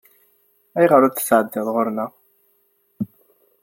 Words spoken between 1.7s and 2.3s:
ɣer-neɣ?